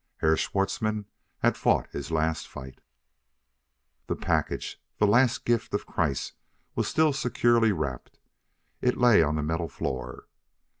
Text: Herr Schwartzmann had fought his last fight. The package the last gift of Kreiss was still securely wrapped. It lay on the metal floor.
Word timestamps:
Herr 0.17 0.35
Schwartzmann 0.35 1.05
had 1.43 1.55
fought 1.55 1.87
his 1.91 2.09
last 2.09 2.47
fight. 2.47 2.81
The 4.07 4.15
package 4.15 4.81
the 4.97 5.05
last 5.05 5.45
gift 5.45 5.75
of 5.75 5.85
Kreiss 5.85 6.31
was 6.73 6.87
still 6.87 7.13
securely 7.13 7.71
wrapped. 7.71 8.17
It 8.81 8.97
lay 8.97 9.21
on 9.21 9.35
the 9.35 9.43
metal 9.43 9.69
floor. 9.69 10.25